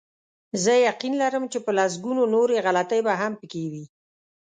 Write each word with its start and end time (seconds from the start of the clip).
زه 0.63 0.73
یقین 0.87 1.13
لرم 1.21 1.43
چې 1.51 1.57
په 1.65 1.71
لسګونو 1.77 2.23
نورې 2.35 2.63
غلطۍ 2.65 2.99
به 3.07 3.13
هم 3.21 3.33
پکې 3.41 3.63
وي. 3.71 3.85